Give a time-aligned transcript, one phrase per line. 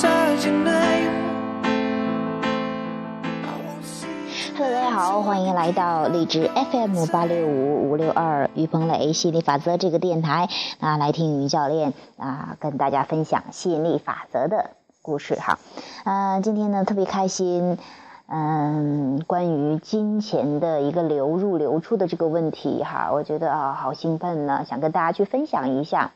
[4.59, 10.49] 大家好，欢迎来到荔枝 FM 八六五五六二于鹏磊吸引力法则这个电台
[10.79, 14.69] 啊，来听于教练啊跟大家分享吸引力法则的
[15.01, 15.57] 故事哈。
[16.03, 17.79] 呃，今天呢特别开心，
[18.27, 26.11] 嗯，关于金钱的一个流入流出的这个问题哈，我觉得啊好兴奋呢，想跟大家去分享一下。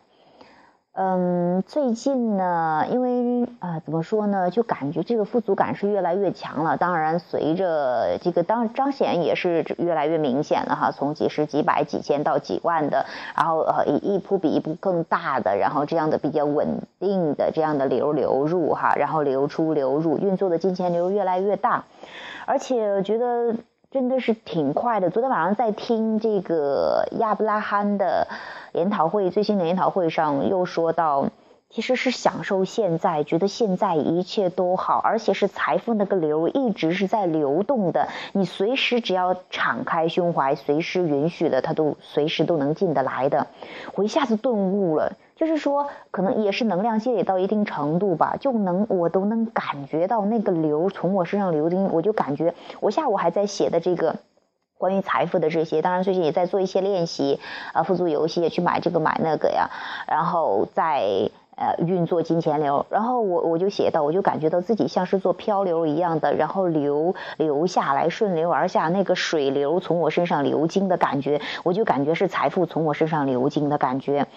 [0.98, 6.78] 嗯，最近呢，因为啊、怎么说呢，就感觉这个富足感是越来越强了。
[6.78, 13.06] 当然，随着这个当彰显也是越来越明显了哈，从几十、几百、几千到几万的，
[13.36, 21.84] 然后呃一一步比一步更大的，然后这样的比较稳定的这样的流流入哈，然后流出流入，运作的金钱流越来越大，
[22.46, 23.54] 而且觉得。
[23.96, 25.10] 真的是挺快的。
[25.10, 28.28] 昨天晚上在听这个亚布拉罕的
[28.74, 31.30] 研讨会，最新的研讨会上又说到，
[31.70, 43.48] 其实是享受现在，觉得现在一切都好，而且是财富那个流一直是在流动的，你随时只要敞开胸怀，随时允许的，它都随时都能进得来的。
[43.94, 45.14] 我一下子顿悟了。
[45.36, 54.16] 就是说，可能也是能量积累到一定程度吧，就能我都能感觉到那个流从我身上流进，我就感觉我下午还在写的这个
[54.78, 57.42] 关于财富的这些，当然最近也在做一些练习，
[57.74, 59.70] 啊，富足游戏也去买这个买那个呀，
[60.08, 74.28] 然后在呃运作金钱流，然后我我就写到，我就感觉到自己像是做漂流一样的，然后流流下来，顺流而下，那个水流从我身上流经的感觉，我就感觉是财富从我身上流经的感觉。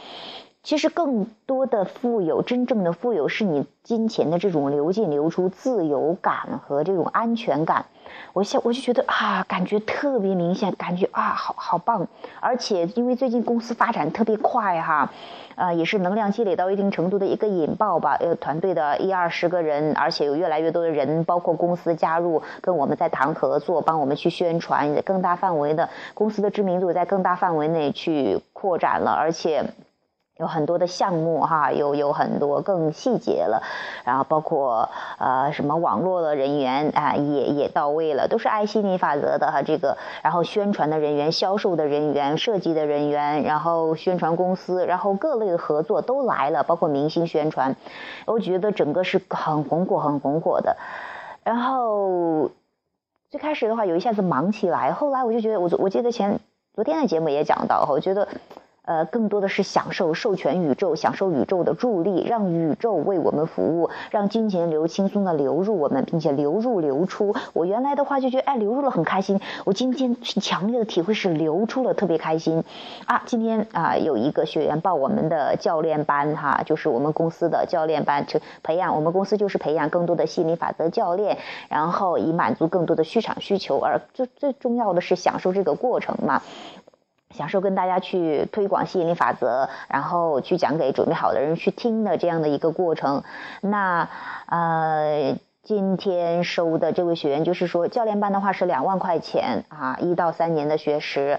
[0.69, 7.87] 其实更多的富有，真正的富有是你金钱的这种流进流出、自由感和这种安全感。
[8.35, 12.07] 我现我就觉得啊，感觉特别明显，感觉啊，好好棒。
[12.41, 15.11] 而且因为最近公司发展特别快哈，
[15.55, 18.19] 呃，也是能量积累到一定程度的一个引爆吧。
[18.21, 29.65] 呃，团队的一二十个人，而且有越来越多的人，包括公司加入，跟我们在谈合作，帮我们去宣传，更大范围的公司的知名度在更大范围内去扩展了，而且。
[30.39, 33.61] 有很多的项目哈，有有很多更细节了，
[34.05, 34.89] 然后包括
[35.19, 39.63] 呃什么网络的人员啊，也也到位了，都是爱心理法则的哈。
[39.63, 47.75] 这个，然后宣传的人员、销售的人员、设计的人员，然后宣传公司，然后各类的合作都来了，包括明星宣传，
[48.25, 50.77] 我觉得整个是很红火、很红火的。
[51.43, 52.53] 然后
[53.29, 56.39] 最开始的话有一下子忙起来，后来我就觉得，我我记得前
[56.75, 58.29] 昨天的节目也讲到，我觉得。
[58.89, 67.35] 呃，更多的是享受授权宇宙，享受宇宙的助力，让宇宙为我们服务，让金钱流轻松的流入我们，并且流入流出。
[67.53, 69.43] 我原来的话就觉得，哎，流入了很开心。
[69.67, 72.65] 我今天强烈的体会是流出了特别开心
[73.05, 73.23] 啊！
[73.27, 81.37] 今天啊，有一个学员报我们的教练班哈，就是我们公司的教练班，就培养我们公司就是培养更多的心理法则教练，
[81.69, 86.41] 然后以满足更多的市场需求，而最最重要的是享受这个过程嘛。
[87.31, 93.23] 享受跟大家去推广吸引力法则，然后去讲给准备好的人去听的这样的一个过程。
[93.61, 94.09] 那
[94.47, 101.39] 呃，今天收的这位学员就是说，教练班的话是两万块钱啊，一到三年的学时。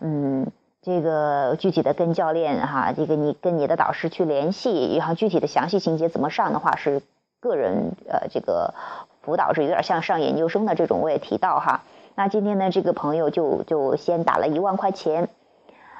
[0.00, 0.50] 嗯，
[0.82, 7.00] 这个具体的跟教练哈，这个你跟你的导师去联系，然后具体的详细情节怎么上的话是
[7.40, 8.74] 个人呃这个
[9.22, 11.82] 辅导是有点像上研究生的这种，我也提到哈。
[12.14, 15.30] 那今天呢，这个朋友就就先打了一万块钱，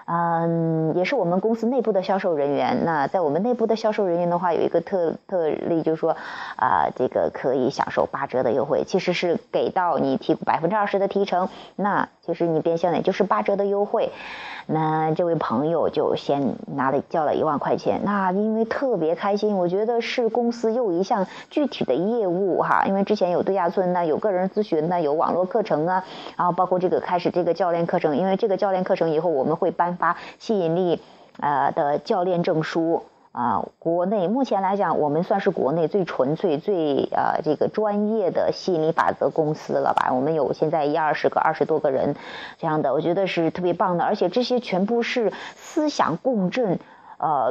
[0.06, 2.84] 嗯，也是我们公司内部的销售人员。
[2.84, 6.16] 那在我们内部的销售人员的话，有一个特特例，就是说，
[6.56, 14.10] 啊，这个可以享受八折的优惠，其实是给到你提百分之二十的提成，那其实你变相也就是八折的优惠。
[14.66, 26.04] 那这位朋友就先拿了交了一万块钱，那因为特别开心，我觉得是公司又一项具体的业务哈，因为之前有度假村呢，有个人咨询呢，有网络课程啊，
[26.36, 31.00] 然后包括这个开始这个教练课程，因为这个教练课程以后我们会颁发吸引力
[31.40, 33.04] 呃的教练证书。
[33.32, 40.12] 啊，国内目前来讲，我们算是国内最纯粹、最呃这个专业的吸引力法则公司了吧？
[40.12, 42.14] 我们有现在一二十个、二十多个人
[42.58, 44.04] 这样的，我觉得是特别棒的。
[44.04, 46.78] 而且这些全部是思想共振，
[47.16, 47.50] 呃，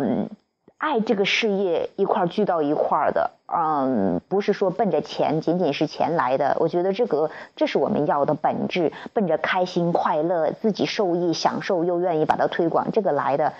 [0.81, 6.57] 爱这个事业一块聚到一块的，嗯，不是说奔着钱，仅仅是钱来的。
[6.60, 13.54] 我觉得这个这是我们要的本质，奔着开心、快乐、自己受益、享受，又愿意把它推广，这个来的，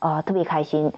[0.00, 0.92] 啊，特别开心。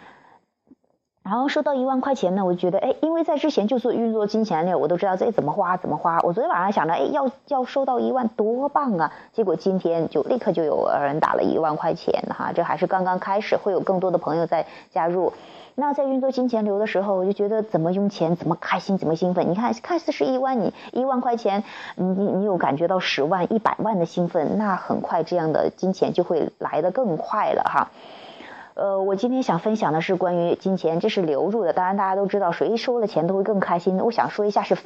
[1.28, 6.18] 然后收到一万块钱呢，我就觉得，哎，因为在之前就做运作金钱流，我都知道这怎么花怎么花。
[6.20, 9.12] 我昨天晚上想着，哎，要要收到一万多棒啊！
[9.34, 15.34] 结果今天就立刻就有人打了一万块钱哈，这还是刚刚开始，会有更多的朋友在加入。
[15.74, 19.50] 那在运作金钱流的时候，我就觉得怎么用钱怎么开心怎么兴奋。
[19.50, 21.62] 你看，看似是一万，你一万块钱，
[21.96, 27.90] 你你你有感觉到十万、一百万的兴奋，那很快这样的金钱就会来得更快了哈。
[28.78, 31.72] 呃，我今天想分享的是关于金钱，这是流入的。
[31.72, 33.98] 当然，大家都知道，谁收了钱都会更开心。
[33.98, 34.76] 我想说一下是。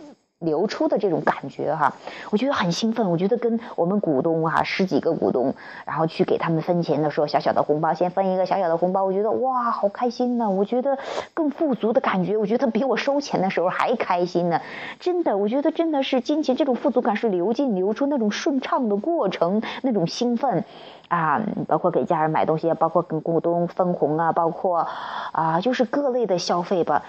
[0.42, 1.94] 流出的这种感觉哈，
[2.30, 3.10] 我觉得很兴奋。
[3.10, 5.54] 我觉得跟我们股东哈十几个股东，
[5.86, 10.50] 然后去给他们分钱的时候，小小的红包，先分一个小小的红包，我觉得哇，好开心呢！
[10.50, 10.98] 我觉得
[11.32, 14.60] 更富足的感觉，我觉得比我收钱的时候还开心呢。
[15.00, 20.64] 真的，我觉得真的是金钱这种富足感是流进流出那种顺畅的过程，那种兴奋
[21.08, 24.88] 啊，包括给家人买东西，包括跟股东分红啊，包括
[25.32, 27.02] 啊，就是各类的消费吧。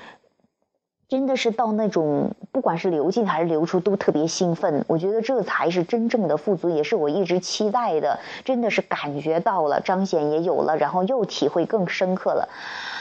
[1.09, 8.19] 真的是到那种不管是流进还是流出都特别兴奋，我觉得这才是真正的富足，也是我一直期待的。
[8.43, 12.49] 真的是感觉到了，彰显也有了，然后又体会更深刻了。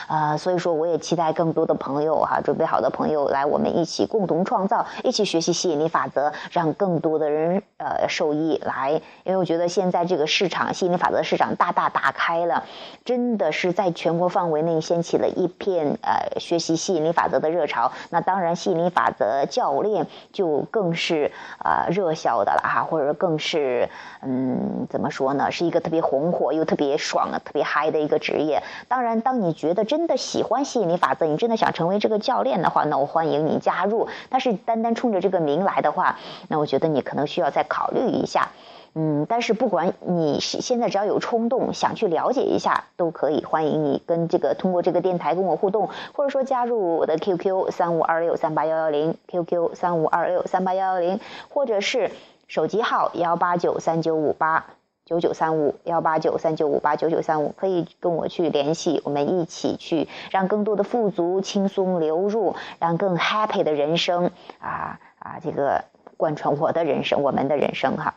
[0.08, 9.00] 呃，所以说我也期待更多的朋友哈，准备好的朋友来，我们一起共同创造，一起学习吸引力法则，让更多的人呃受益来。
[9.24, 12.64] 因为我觉得现在这个市场吸引力法则市场大大打开了，
[13.04, 17.92] 真的是在全国范围内掀起了一片呃学习吸引力法则的热潮。
[18.10, 21.30] 那当然，吸引力法则教练就更是
[21.64, 23.88] 呃热销的了哈，或者更是
[24.22, 28.62] 嗯怎么说呢，是一个特别红火又特别爽、特别嗨的一个职业。
[28.88, 34.08] 当然，当你觉得真的喜欢吸引力法则，你真的想成为这个教练的话，那我欢迎你加入。
[34.30, 36.18] 但是单单冲着这个名来的话，
[36.48, 38.52] 那我觉得你可能需要再考虑一下。
[38.94, 52.10] 嗯，但是不管你现在只要有冲动想去了解一下，都可以欢迎你跟这个通过这个电台跟我互动，或者说加入我的 QQ 三五二六三八幺幺零 QQ 三五二六三八幺幺零，或者是
[52.48, 54.64] 手机号幺八九三九五八。
[55.12, 65.84] 九九三五幺八九三九五八九九三五，可以跟我去联系，我们一起去让更多的富足轻松流入，让更 happy 的人生啊啊，这个
[66.16, 68.14] 贯穿我的人生，我们的人生哈。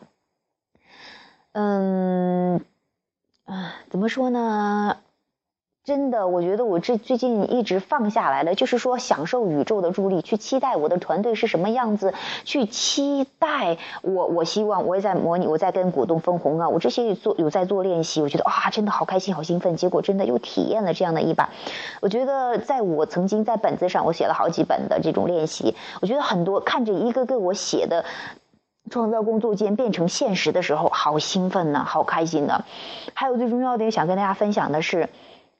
[1.52, 2.64] 嗯
[3.44, 4.96] 啊，怎么说呢？
[5.86, 12.12] 真的，我觉得我这最近一直放下来了，就是说享受宇宙的助力，去期待我的团队是什么样子，
[12.44, 21.50] 去期待我，我希望我也在模拟，我在跟股东分红啊，我这些做有在做练习，我觉得啊，真的好开心，好兴奋，结果真的又体验了这样的一把。
[22.00, 28.04] 我觉得在我曾经在本子上我写了好几本的这种练习，我觉得很多看着一个个我写的
[28.90, 32.64] 创造工作间变成现实的时候，好兴奋呢，好开心呢。
[33.14, 35.08] 还有最重要的，想跟大家分享的是。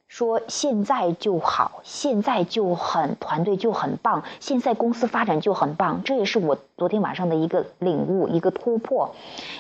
[0.09, 9.15] 说现在就好，现在就很团队就很棒，现在公司发展就很棒，这也是我昨天晚上的一个领悟，一个突破。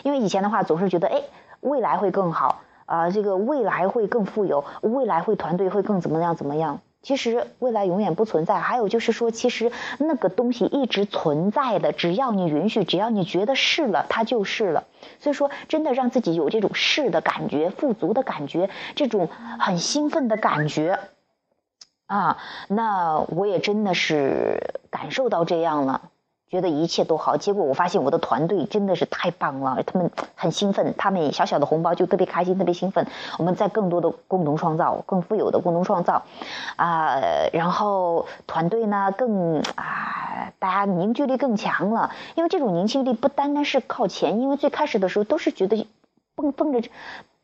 [0.04, 1.20] 因为以前的话总是觉得，哎，
[1.60, 6.80] 未来会更好啊，这个未来会更富有，未来会团队会更怎么样怎么样。
[7.06, 9.70] 其实未来永远不存在，还有就是说，其实
[10.00, 14.88] 那个东西一直存在的，只要你允许，只要你觉得是了，它就是了。
[15.20, 19.28] 所以说，真的让自己有这种是的感觉、富足的感觉、这种
[19.60, 20.98] 很兴奋的感觉
[22.06, 26.10] 啊，那我也真的是感受到这样了。
[26.56, 33.06] 觉得一切都好，结果我发现我的团队真的是太棒了，他们很兴奋，他们小小的红包就特别开心，特别兴奋。
[33.38, 36.22] 我们在更多的共同创造，更富有的共同创造，
[36.76, 37.20] 啊，
[37.52, 45.86] 然后团队呢更啊，大家凝聚力更强了，因为这种凝聚力不单单是靠钱，因为最开始的时候都是觉得
[46.34, 46.88] 蹦蹦着。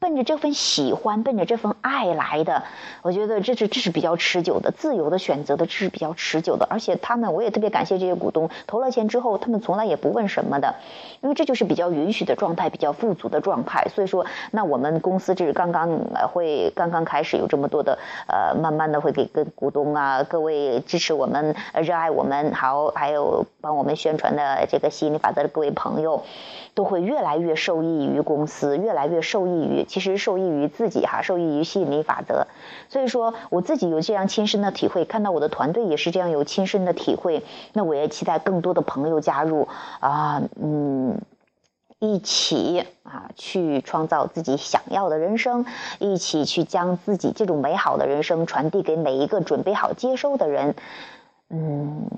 [0.03, 2.65] 奔着这份喜欢，奔着这份爱来的，
[3.03, 6.67] 我觉得这是这是比较持久的，自由的选择的，这是比较持久的。
[6.69, 10.75] 而且他们，我也特别感谢这些股东，投了钱之后，他们从来也不问什么的，
[11.21, 13.87] 因为这就是比较允许的状态，比较富足的状态。
[13.95, 15.97] 所以说，那我们公司这是刚刚
[16.33, 26.25] 会刚刚开始有这么多的，呃，慢慢的会给跟股东啊，各位支持我们、热爱我们，好，还有帮我们宣传的这个吸引力法则的各位朋友，
[26.75, 29.87] 都会越来越受益于公司，越来越受益于。
[29.93, 32.47] 其实受益于自己哈，受益于吸引力法则，
[32.89, 37.43] 所以说我自己有这样亲身的体会，看到我的团队也是这样有亲身的体会，
[37.75, 39.69] 那我也期待更多的朋友加入
[40.01, 41.21] 啊，嗯，
[41.99, 45.67] 一起啊去创造自己想要的人生，
[45.99, 50.75] 一起去将自己这种美好的人生传递给每一个准备好接收的人，
[51.51, 52.09] 嗯。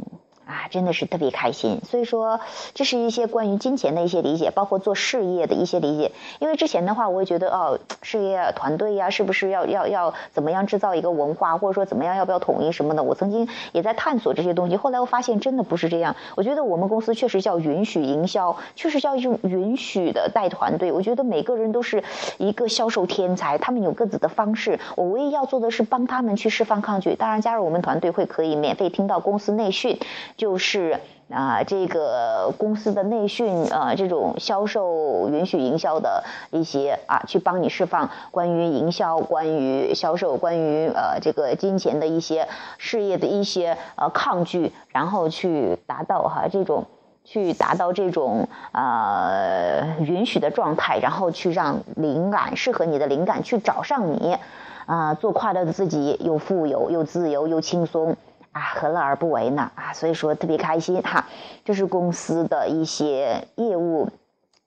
[0.47, 1.81] 啊，真的是特别开心。
[1.85, 2.41] 所以说，
[2.75, 6.13] 这是一些关于金钱的一些理解，包括做事业的一些理解。
[6.39, 13.03] 因为之前的话，我也觉得哦，事业团队呀，是不是要要要怎么样制造一个文化，或者说怎么样要不要统一什么的？
[13.03, 14.77] 我曾经也在探索这些东西。
[14.77, 16.15] 后来我发现，真的不是这样。
[16.37, 20.93] 我觉得我们公司确实叫允许营销，确实叫一种允许的带团队。
[20.93, 22.05] 我觉得每个人都是
[22.39, 24.79] 一个销售天才，他们有各自的方式。
[24.97, 27.15] 我唯一要做的是帮他们去释放抗拒。
[27.15, 29.99] 当然，加入我们团队会可以免费听到公司内训。
[30.37, 31.01] 就是
[31.31, 42.49] 啊，这个公司的内训啊，这种销售允许营销的一些啊，去帮你释放关于营销、关于销售、关于呃这个金钱的一些
[42.79, 46.85] 事业的一些呃抗拒，然后去达到哈这种
[47.25, 54.37] 去达到这种呃允许的状态，然后去让灵感适合你的灵感去找上你
[54.87, 58.17] 啊，做快乐的自己，又富有又自由又轻松。
[58.55, 59.71] 啊，何乐而不为呢？
[59.75, 61.27] 啊，所以说特别开心哈。
[61.65, 64.09] 这是公司的一些业务，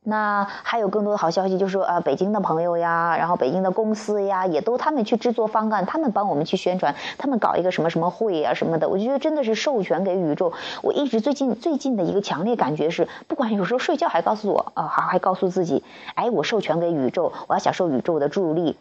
[0.04, 10.52] 那还有更多的好消息，就是说啊，北京的朋友呀，然后北京的公司呀，也都他们去制作方案，他们帮我们去宣传，他们搞一个什么什么会啊什么的，我觉得真的是授权给宇宙。
[10.82, 15.84] 我一直最近最近的一个强烈感觉是，不管有时候睡觉还告诉我啊，还还告诉自己，
[16.16, 18.78] 哎，我授权给宇宙，我要享受宇宙的助力。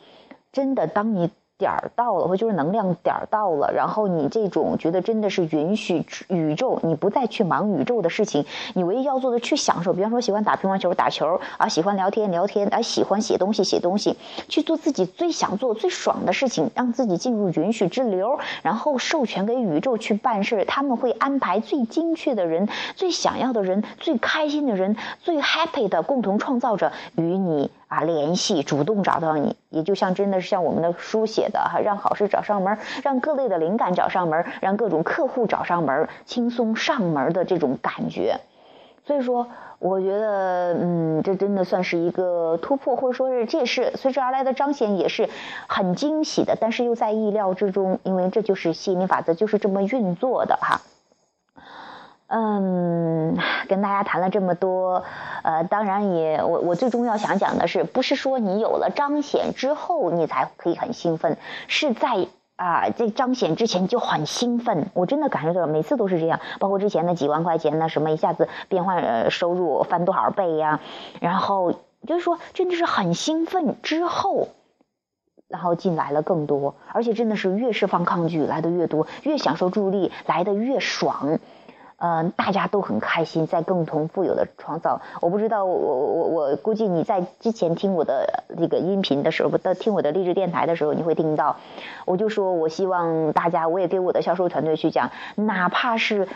[0.53, 1.31] 真的，当你。
[1.59, 8.45] 点儿到了，或就是能量点儿到了，然后你这种觉得真的是允许宇宙，你不再去忙宇宙的事情，
[8.75, 9.95] 你唯一要做的去享受。
[9.95, 14.17] 比方说喜欢打乒乓球打球啊，喜欢聊天聊天，啊喜欢写东西写东西，
[14.49, 27.71] 去做自己最想做最爽的事情，让自己进入允许之流，然后授权给宇宙去办事，他们会安排最精确的人、最想要的人、最开心的人、最 happy 的共同创造者与你。
[27.89, 38.41] 啊，联系主动找到你，也就像真的是像我们的书写的哈，让好事找上门，让各类的灵感找上门，让各种客户找上门，轻松上门的这种感觉。
[39.05, 39.47] 所以说，
[39.79, 45.31] 我觉得，嗯，这真的算是一个突破，或者说是这也是随之而来的彰显，也是
[45.69, 50.81] 很惊喜的，但是又在意料之中，因为这就是吸引力法则，就是这么运作的哈。
[52.29, 53.37] 嗯，
[53.69, 55.05] 跟大家谈了这么多，
[55.43, 64.91] 呃，当然也我我最终要想讲的是，不是说你有了彰显之后你才可以很兴奋，是在啊这彰显之前就很兴奋。
[64.95, 70.81] 我真的感受到每次都是这样，包括之前的几万块钱呢，什么一下子变换收入翻多少倍呀，
[71.21, 71.73] 然后
[72.07, 74.49] 就是说真的是很兴奋之后，
[75.49, 81.39] 然后进来了更多，而且真的是越释放抗拒来的越多，越享受助力来的越爽。
[81.99, 85.01] 嗯，大家都很开心，在共同富有的创造。
[85.23, 91.57] 我不知道，我我我我估计你在之前听我的这个音频的时候，不，听我的励志电台的时候，你会听到。
[92.05, 96.29] 我就说，我希望大家，我也给我的销售团队去讲，哪怕是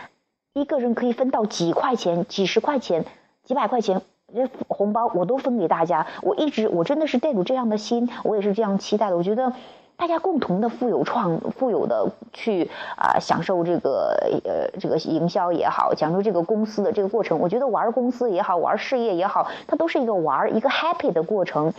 [0.53, 3.05] 一个人可以分到几块钱、几十块钱、
[3.43, 4.01] 几百块钱
[4.33, 6.07] 这红包，我都分给大家。
[6.23, 9.17] 我一直，我真的是带着这样的心，我也是这样期待的。
[9.17, 9.53] 我觉得。
[10.01, 12.67] 大家共同的富有创富有的去
[12.97, 21.71] 啊享受这个呃这个营销也好，享受这个公司的这个过程，我觉得玩公司也好，玩事业也好，它都是一个玩一个 happy 的过程。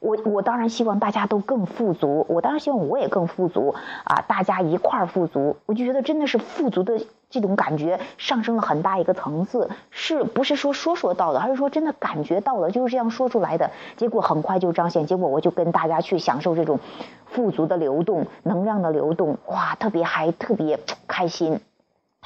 [0.00, 3.74] 我我当然希望大家都更富足，我当然希望我也更富足
[4.04, 7.00] 啊，大家一块儿富足，我就觉得真的是富足的。
[7.28, 15.06] 这种感觉上升了很大一个层次，是不是说说说到的，而是说真的感觉到了，就是这样说出来的，结果很快就彰显。
[15.06, 16.78] 结果我就跟大家去享受这种
[17.26, 21.58] 富足的流动、能量的流动，哇，特别还特别开心。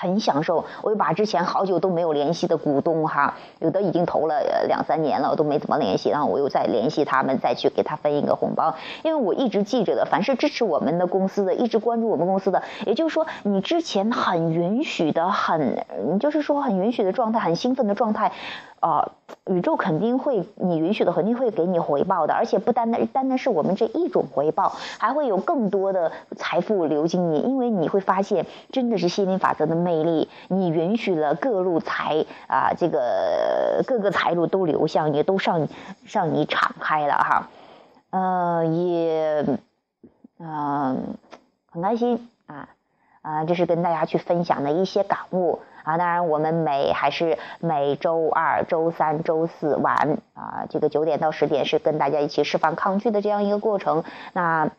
[0.01, 8.75] 很享受，我又把之前好久都没有联系的股东哈，有的已经投了两三年了，我都没怎么联系，然后我又再联系他们，再去给他分一个红包。
[9.05, 15.77] 因为我一直记着的，凡是支持我们的公司的，一直关注我们公司的，也就是说，你之前很允许的，很，
[16.19, 18.33] 就是说很允许的状态，很兴奋的状态。
[18.81, 19.13] 啊，
[19.47, 35.69] 宇宙肯定会，你允许的肯定会给你回报的，而且不单单单单是我们这一种回报，还会有更多的财富流进你，因为你会发现，真的是心灵法则的魅力，你允许了各路财啊，这个各个财路都流向你，都上
[36.07, 37.51] 向你敞开了哈，
[38.09, 39.45] 呃，也，
[40.39, 41.19] 嗯，
[41.71, 42.71] 很开心啊，
[43.21, 45.61] 啊，这是跟大家去分享的一些感悟。
[45.85, 54.05] 啊，当然，我们每还是每周二、周三、周四晚啊，这个九点到十点是跟大家一起释放抗拒的这样一个过程。
[54.33, 54.71] 那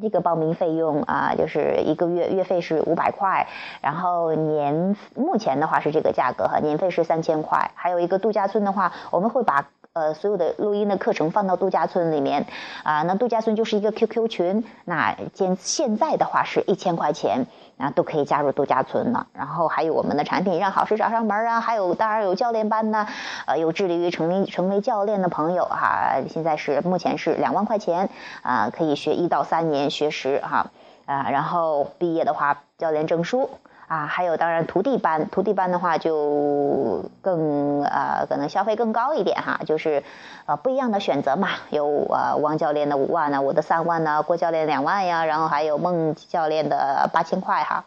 [0.00, 3.48] 这个报名费用啊，就是一个月月费是五百块，
[3.80, 7.70] 然后年目前的话是这个价格哈，年费是三千块。
[7.74, 9.66] 还有一个度假村的话，我们会把。
[9.98, 12.46] 呃所有的录音的课程放到度假村里面，
[12.82, 17.46] 啊，那度假村就是一个 QQ 群，那现现在的话是一千块钱。
[17.78, 19.28] 啊，都可以加入度假村了。
[19.32, 21.60] 然后还有我们的产品，让好事找上门啊。
[21.60, 23.06] 还有，当然有教练班呢。
[23.46, 28.10] 呃，有致力于成为成为教练的朋友哈，现在是目前是两万块钱
[28.42, 30.72] 啊，可以学一到三年学时哈
[31.06, 31.30] 啊。
[31.30, 33.48] 然后毕业的话，教练证书。
[33.88, 40.04] 啊，还有当然徒弟班，徒弟班的话就更呃可能消费更高一点哈，就是
[40.44, 47.86] 呃不一样的选择嘛，有呃王教练的五万呢，我的三万呢，郭教练两万呀，然后还有孟教练的八千块哈，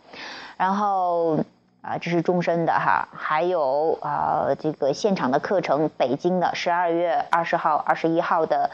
[0.58, 1.38] 然后
[1.84, 8.72] 啊这是终身的哈，还有啊这个现场的课程，北京的十二月二十号、二十一号的。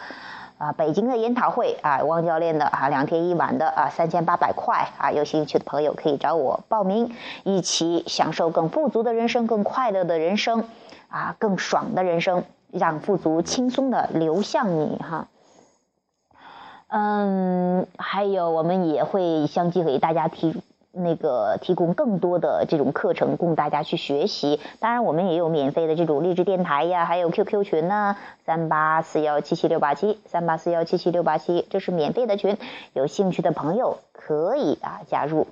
[0.57, 10.65] 啊，北京的研讨会啊，汪教练的啊，两天一晚的啊，三千八百块啊，有兴趣的朋友可以找我报名，一起享受更富足的人生，更快乐的人生，
[11.09, 15.27] 啊，更爽的人生，让富足轻松的流向你哈。
[16.87, 20.63] 嗯，还有我们也会相继给大家提。
[20.97, 32.57] 那个提供更多的这种课程供大家去学习，当然我们也有免费的这种励志电台呀，还有 QQ 群呢，三八四幺七七六八七，三八四幺七七六八七，这是免费的群，
[32.93, 35.47] 有兴趣的朋友可以啊加入。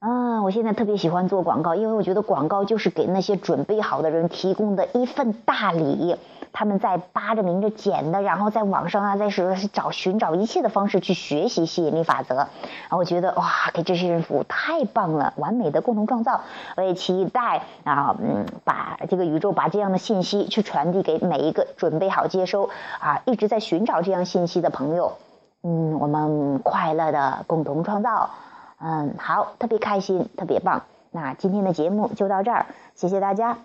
[0.00, 6.16] 啊，我现在特别喜欢做广告，因为我觉得广告就是给那些准备好的人提供的一份大礼。
[6.50, 12.36] 他们在扒着明着捡的，然后在网上啊，在是找寻找一切的方式去学习吸引力法则。
[12.36, 12.48] 然
[12.90, 16.40] 后我觉得哇，给这些人服务太棒了，完美的共同创造。
[16.76, 25.18] 我也期待啊，嗯，把这个宇宙把这样的信息去传递给每一个准备好接收啊，一直在寻找这样信息的朋友。
[25.62, 28.30] 嗯，我们快乐的共同创造。
[28.80, 30.84] 嗯，好，特别开心，特别棒。
[31.10, 33.58] 那今天的节目就到这儿，谢谢大家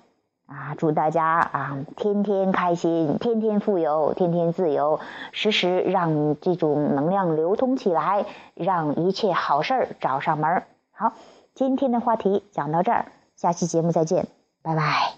[0.47, 0.75] 啊！
[0.77, 4.99] 祝大家啊，天天开心，天天富有，天天自由，
[5.31, 10.63] 时时让这种能量流通起来，让一切好事儿找上门。
[10.91, 11.13] 好，
[11.53, 13.05] 今天的话题讲到这儿，
[13.35, 14.27] 下期节目再见，
[14.61, 15.13] 拜拜。